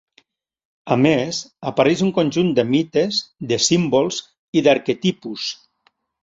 A 0.93 0.95
més, 1.01 1.41
apareix 1.71 2.01
un 2.05 2.09
conjunt 2.15 2.49
de 2.61 2.65
mites, 2.69 3.19
de 3.53 3.61
símbols 3.67 4.19
i 4.59 4.65
d'arquetipus. 4.71 5.47